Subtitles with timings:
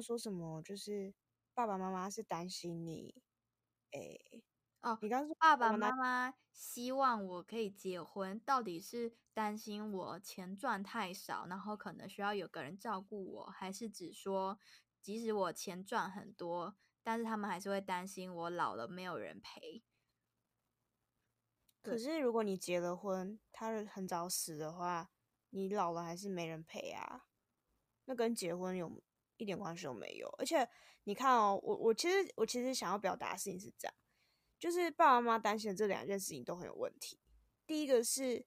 [0.00, 0.62] 说什么？
[0.62, 1.14] 就是
[1.54, 3.22] 爸爸妈妈是担心你，
[3.92, 4.42] 诶，
[4.82, 14.58] 哦，你刚刚说爸爸妈妈希望我可以结婚，到底是担心我钱赚太少，然后可能需要有个人照顾我，还是只说
[15.00, 19.82] 即使我钱赚很多，但是他们还是会担心我老了没有人陪？
[21.82, 25.10] 可是如果你结了婚，他很早死的话，
[25.50, 27.26] 你老了还是没人陪啊？
[28.06, 29.02] 那跟结婚有
[29.36, 30.28] 一点关系都没有。
[30.38, 30.68] 而且
[31.04, 33.94] 你看哦，我我其实我其实想要表达的事情是这样，
[34.58, 37.18] 就是爸爸妈妈担心的这两件事情都很有问题。
[37.66, 38.46] 第一个是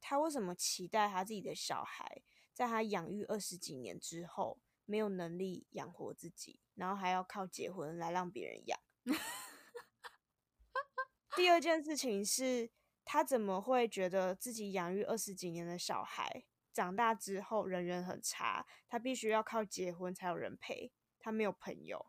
[0.00, 8.80] 他为什么期待他自己的小孩在他养育二十几年之后没有能力养活自己，然后还要靠结婚来让别人养？
[11.36, 12.70] 第二件事情是，
[13.04, 18.66] 他怎么会觉得自己养育二十几年的小孩长大之后人缘很差？
[18.88, 22.06] 他必须要靠结婚才有人陪，他没有朋友，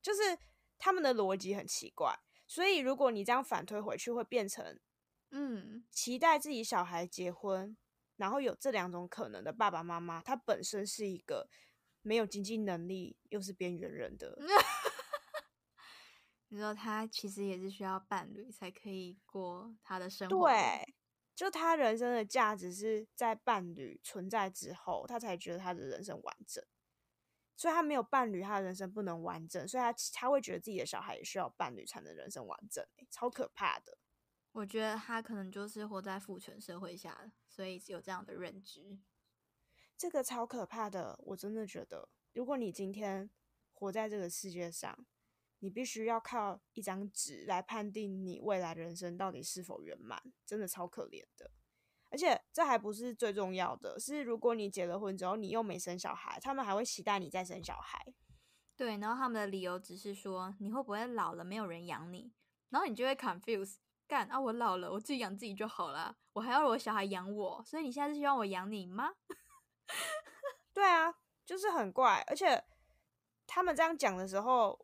[0.00, 0.38] 就是
[0.78, 2.18] 他们的逻辑很奇怪。
[2.46, 4.78] 所以如果你这样反推回去，会变成
[5.30, 7.76] 嗯，期待自己小孩结婚，
[8.16, 11.48] 然后有这两种可能的爸爸妈妈，他本身是一个
[12.02, 14.38] 没有经济能力又是边缘人的。
[16.48, 20.94] 你说他其实也是需要伴侣才可以过他的生活。，对，
[21.34, 26.64] 就他人生的价值是在伴侣存在之后，他才觉得他的人生完整。
[27.56, 33.96] 所以他没有伴侣，他的人生不能完整，所以他他会觉得自己的小孩也需要伴侣才能人生完整、欸，超可怕的。
[34.50, 38.98] 我觉得他可能就是活在父权社会下，所以有这样的认知。
[39.96, 43.30] 这个超可怕的，我真的觉得，如果你今天
[43.72, 45.06] 活在这个世界上，
[45.64, 51.50] 你必须要靠一张纸来判定你未来人生到底是否圆满，真的超可怜的。
[52.10, 58.14] 而且这还不是最重要的，是如果你结了婚之后，你又没生小孩，他们还会期待你再生小孩。
[58.76, 62.30] 对，然后他们的理由只是说你会不会老了没有人养你，
[62.68, 69.14] 然后你就会 confuse，干啊我老了我自己养自己就好了，我还要我小孩养我，所以你现在是希望我养你吗？
[70.74, 71.14] 对啊，
[71.46, 72.62] 就是很怪，而且
[73.46, 74.83] 他们这样讲的时候，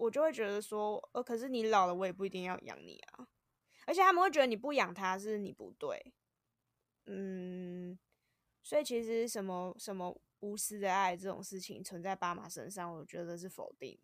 [0.00, 3.28] 我就会觉得说，呃，可是你老了，我也不一定要养你啊。
[3.86, 6.14] 而且他们会觉得你不养他是你不对，
[7.04, 7.98] 嗯，
[8.62, 13.98] 所以其实什么什么无私的爱这种事情存在爸妈身上，我觉得是否定，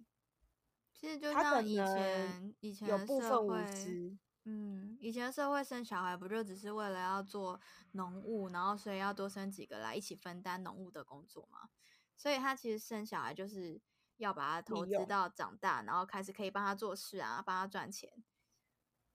[0.93, 4.19] 其实就像以前以前有部分无社会，知。
[4.45, 7.61] 嗯，以前社会生小孩不就只是为了要做
[7.93, 11.69] 农务，然后所以要多生几个来一起分担农务的工作嘛？
[12.17, 13.81] 所以他其实生小孩就是
[14.19, 18.13] 要把他投资到长大，然后开始可以帮他做事啊，帮他赚钱。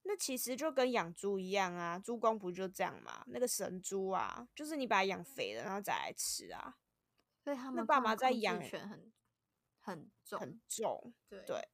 [0.04, 3.24] 那其实就跟养猪一样啊，猪公不就这样吗？
[3.28, 6.78] 那个神猪啊，就是你把它养肥了，然后再来吃啊，
[7.44, 9.12] 所以他那爸们控控制妈在养权很
[9.80, 11.14] 很重，很重。
[11.30, 11.70] 对对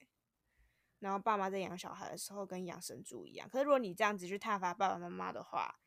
[1.00, 3.48] 然后爸妈在养小孩的时候跟养神猪一样。
[3.48, 5.80] 可是如果你这样子去挞伐爸爸妈妈的话，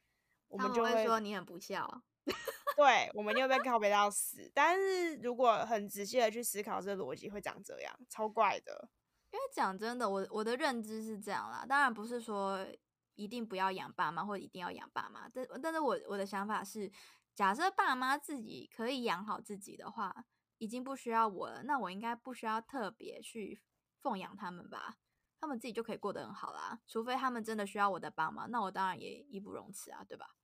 [0.49, 2.03] 我们就会说你很不孝。
[2.77, 4.51] 对，我们又会被靠背到死。
[4.55, 8.89] 但是如果很仔细的去思考这个逻辑，会长这样，超怪的。
[9.33, 12.67] 因为讲真的，我我的认知是这样啦，当然不是说
[13.15, 16.91] 一定不要养爸妈或者一定要养爸妈，但但是我我的想法是，
[17.35, 20.25] 假设爸妈自己可以养好自己的话，
[20.59, 23.63] 已经不需要我了，那我应该不需要特别去
[24.01, 24.97] 奉养他们吧？
[25.39, 30.35] 他们自己就可以过得很好啦，除非他们真的需要我的帮忙，那我当然也义不容辞啊，对吧？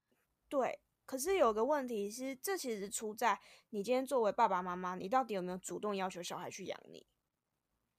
[0.49, 3.41] 对，可是有个问题是，这其实出在
[3.71, 7.07] 你今天作为爸爸妈妈，你到底有没有主动要求小孩去养你？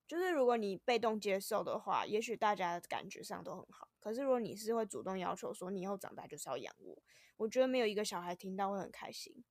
[0.05, 3.89] 就是如果你被动接受的话，也许大家的感觉上都很好。
[3.99, 7.01] 可是如果你是会主动要求说你以后长大就是要养我，
[7.37, 9.43] 我觉得没有一个小孩听到会很开心。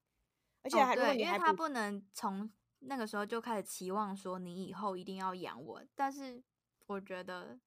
[0.62, 6.42] 而且哦还、因为他不能从那个时候就开始期望说你以后一定要养我，但是
[6.86, 7.58] 我觉得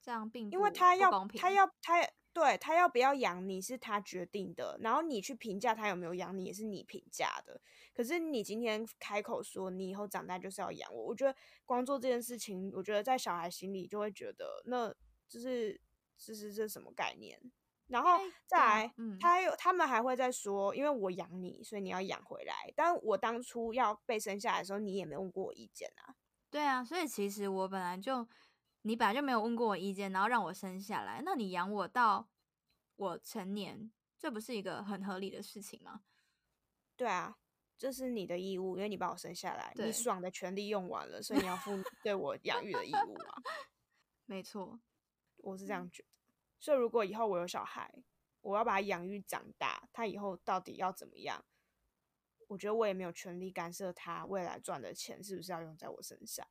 [0.00, 1.40] 这样并不因为他要不公平。
[1.40, 7.58] 他要他对他要不要养你是他决定的，然后你去评价他有没有养你也是你评价的。
[7.94, 11.34] 可是你今天开口说你以后长大就是要养我，我觉得
[11.64, 14.92] 光做这件事情，我觉得在小孩心里就会觉得那
[15.28, 15.80] 就是
[16.18, 17.40] 就是这什么概念。
[17.86, 22.54] 然后再来，嗯他还有他们还会再说，因为我养你，所以你要养回来。
[22.74, 26.16] 但我当初要被生下来的时候，你也没问过我意见啊。
[26.50, 28.26] 对啊，所以其实我本来就，
[28.86, 32.28] 你本来就没有问过我意见，然后让我生下来，那你养我到
[32.96, 36.02] 我成年，这不是一个很合理的事情吗？
[36.94, 37.38] 对啊，
[37.78, 41.72] 这是你的义务，因为你把我生下来，你爽的权利用完了，所以你要负
[42.04, 43.42] 对我养育的义务啊。
[44.26, 44.78] 没错，
[45.38, 46.08] 我是这样觉得。
[46.58, 47.90] 所以如果以后我有小孩，
[48.42, 51.42] 我要把他养育长大，他以后到底要怎么样？
[52.48, 56.46] 我觉得我也没有权利干涉他未来赚的钱是不是要用在我身上。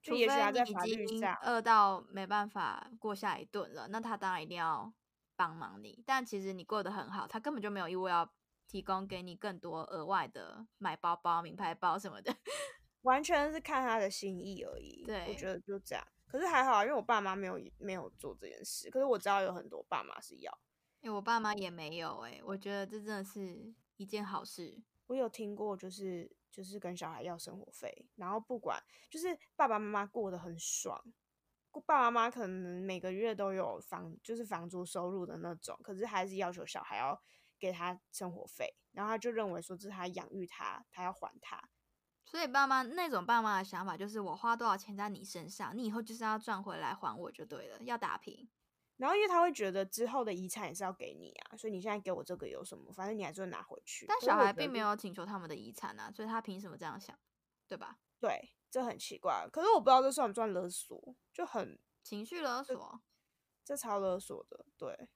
[0.00, 4.92] 就除非你已经，饿到没办法过下一顿了，那他当然一定要
[5.36, 6.02] 帮忙你。
[6.06, 8.30] 但其实你过得很好，他根本就没有义务要
[8.66, 12.34] 提供给你更多额外的买包包、名牌包什么的。
[13.02, 15.04] 完全是看他的心意而已。
[15.06, 16.04] 对我觉得就这样。
[16.26, 20.58] 可是还好啊，因为我爸妈没有没有做这件事，可是我知道有很多爸妈是要。
[21.00, 24.76] 因为我爸妈也没有哎、我觉得这真的是一件好事。
[25.06, 31.02] 我有听过，就是就是跟小孩要生活费，然后不管就是爸爸妈妈过得很爽，
[31.86, 37.20] 爸爸妈妈可能每个月都有房就是房租收入的那种，可是还是要求小孩要
[37.58, 41.68] 给他生活费，然后他就认为说这是他养育他，他要还他。
[42.24, 48.48] 所以爸妈那种爸妈的想法就是，我花多少钱在你身上，你以后就是要赚回来还我就对了，要打平。
[48.98, 52.92] 然后因为他会觉得之后的遗产也是要给你啊，所以你现在给我这个有什么？
[52.92, 54.04] 反正你还是会拿回去。
[54.06, 57.18] 但小孩并没有请求他们的遗产啊，所以他凭什么这样想，
[57.66, 57.98] 对吧？
[58.20, 59.48] 对，这很奇怪。
[59.52, 63.00] 可是我不知道这算不算勒索，就很情绪勒索，
[63.64, 64.66] 这超勒索的。
[64.76, 65.08] 对，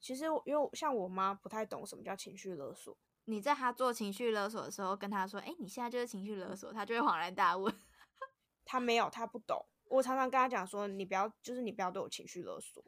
[0.00, 7.70] 其实我因为像我妈不太懂什么叫情绪勒索，你在他做情绪勒索的时候跟他说：“哎、你现在就是情绪勒索”，他就会恍然大悟。
[8.64, 9.66] 她没有，她不懂。
[9.88, 12.84] 我常常跟他讲说，你不要，就是你不要对我情绪勒索。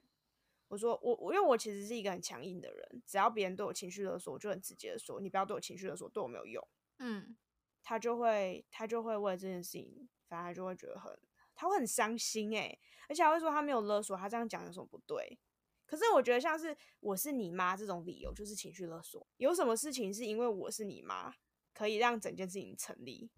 [0.69, 6.63] 我说我我因为我其实是一个很强硬的人，只要别人对我情绪勒索，我就很直接的说，你不要对我情绪勒索，对我没有用。
[6.99, 7.37] 嗯，
[7.83, 11.19] 他就会他就会为这件事情，反而就会觉得很，
[11.55, 12.79] 他会很伤心诶、
[13.09, 15.39] 而且还会说他没有勒索，他这样讲有什么不对？
[15.87, 21.35] 可是我觉得像是我是你妈这种理由就是情绪勒索，有什么事情是因为我是你妈
[21.73, 23.31] 可以让整件事情成立？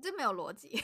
[0.00, 0.80] 这没有逻辑，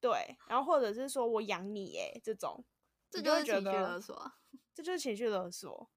[0.00, 2.64] 对，然后或者是说我养你诶、这种，
[3.10, 4.32] 这就是情绪勒索。
[4.74, 5.90] 这就是情绪勒索。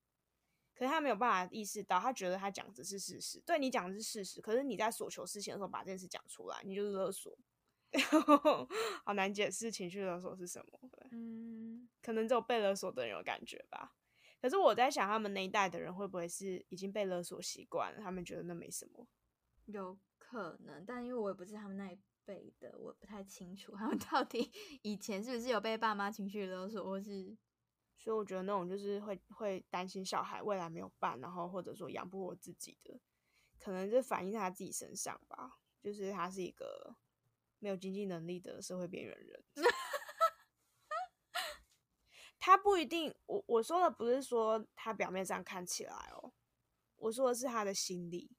[0.74, 7.38] 可是他没有办法意识到，他觉得他讲的是事实，对你讲的是事实，可是你在所求事情的时候把这件事讲出来，你就是勒索。
[9.04, 10.80] 好难解释情绪勒索是什么，
[11.12, 13.96] 嗯，可能只有被勒索的人有感觉吧。
[14.42, 19.08] 可是我在想，他们那一代的人会不会是已经被勒索习惯了，他们觉得那没什么。
[19.66, 24.52] 有可能，但因为我也不是他们那一辈的，我不太清楚 他们到底
[24.84, 27.36] 以前是不是有被爸妈情绪勒索，或是
[27.98, 33.00] 所以我觉得那种就是会会担心小孩未来没有伴，然后或者说养不活自己的，
[33.58, 35.58] 可能就反映在他自己身上吧。
[35.82, 36.96] 就是他是一个
[37.58, 39.44] 没有经济能力的社会边缘人。
[42.38, 46.32] 他不一定，我我说的不是说他表面上看起来哦，
[46.96, 48.32] 我说的是他的心理，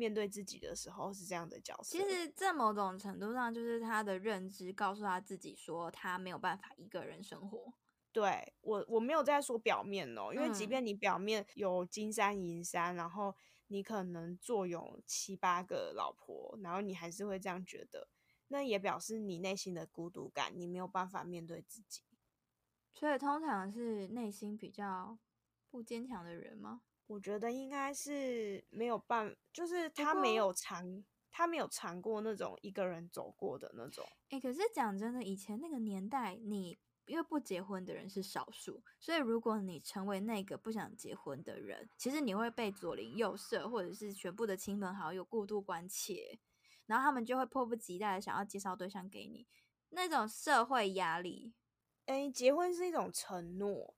[0.00, 1.98] 面对自己的时候是这样的角色。
[1.98, 7.74] 其实，在某种程度上，就是他的认知告诉他自己说，他没有办法一个人生活。
[8.10, 13.36] 对我我没有在说表面哦，因为即嗯便你表面有金山银山，然后
[13.66, 18.08] 你可能坐拥七八个老婆，然后你还是会这样觉得，
[18.48, 22.02] 那也表示你内心的孤独感，你没有办法面对自己。
[22.94, 25.18] 所以，通常是内心比较
[25.70, 26.80] 不坚强的人吗？
[27.10, 34.06] 我觉得应该是没有办，就是他没有尝，他没有尝过那种一个人走过的那种。
[34.28, 46.38] 诶，可是讲真的，以前那个年代，你因为不结婚的人是少数，所以如果你成为那个不想结婚的人，其实你会被左邻右舍或者是全部的亲朋好友过度关切，
[46.86, 49.48] 然后他们就会迫不及待的想要介绍对象给你，
[49.88, 51.52] 那种社会压力，
[52.06, 53.96] 哎，结婚是一种承诺，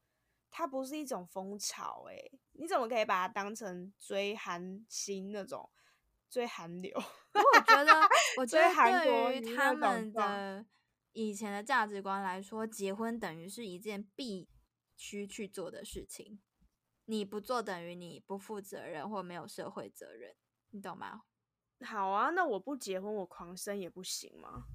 [0.52, 2.04] 它不是一种风潮。
[2.08, 2.16] 哎，
[2.52, 5.68] 你怎么可以把它当成追韩星那种
[6.30, 6.92] 追韩流？
[6.96, 8.00] 我觉得，
[8.36, 10.64] 我 觉得对于他们的
[11.12, 14.48] 以前的价值观来说，结婚等于是一件必
[14.96, 16.40] 须去做的事情。
[17.06, 20.36] 你不做，等于你不负责任或没有社会责任，
[20.70, 21.22] 你懂吗？
[21.84, 24.66] 好啊，那我不结婚，我狂生也不行吗？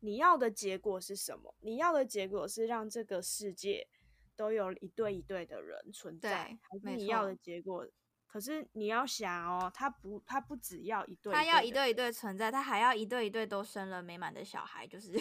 [0.00, 1.54] 你要的结果是什么？
[1.60, 3.88] 你要的结果是让这个世界
[4.36, 7.86] 都有一对一对的人存在，对还是你要的结果？
[8.26, 15.12] 可是你要想哦，他不，他不只要一对他要一对一对存在，他还要一对一对都生了美满的小孩，就是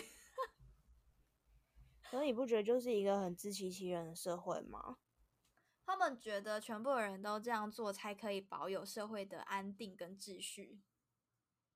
[2.09, 4.97] 可是你不觉得就是一个很自欺欺人的社会吗？
[5.85, 10.81] 他们觉得全部的人都这样做才可以保有社会的安定跟秩序，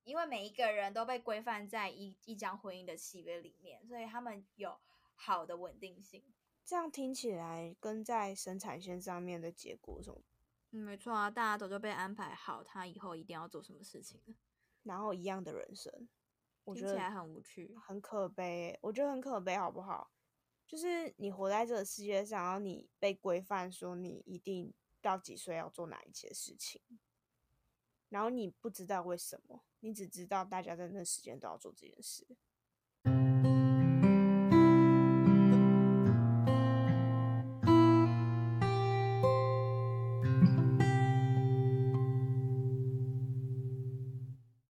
[0.02, 4.78] 因为每一个人都被规范在一一张婚姻的契约里面，所以他们有
[5.14, 6.24] 好的稳定性。
[6.70, 10.22] 这样听起来跟在生产线上面的结果有什么？
[10.70, 14.34] 嗯，没错啊，大家都就被安排好，他以后一定要做什么事情了，
[14.84, 15.92] 然后一样的人生，
[16.62, 17.74] 我觉得听起来很无趣。
[17.74, 20.12] 很可悲欸，我觉得很可悲，好不好？
[20.64, 24.72] 就是你活在这个世界上，然后你被规范说你一定
[25.02, 26.80] 到几岁要做哪一些事情，
[28.10, 32.24] 然后你不知道为什么，你只知道大家在那时间都要做这件事。